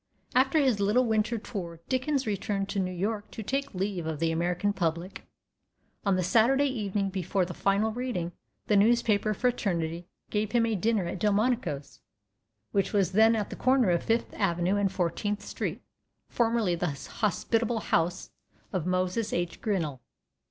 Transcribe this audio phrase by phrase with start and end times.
[0.33, 4.31] After his little winter tour Dickens returned to New York to take leave of the
[4.31, 5.27] American public.
[6.07, 8.31] On the Saturday evening before the final reading
[8.65, 11.99] the newspaper fraternity gave him a dinner at Delmonico's,
[12.71, 15.83] which was then at the corner of Fifth Avenue and Fourteenth Street,
[16.29, 18.31] formerly the hospitable house
[18.73, 19.61] of Moses H.
[19.61, 20.01] Grinnell.